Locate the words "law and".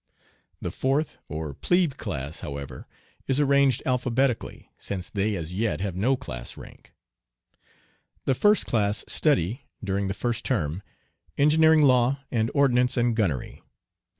11.83-12.49